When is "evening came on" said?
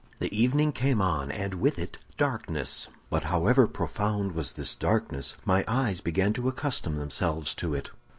0.35-1.29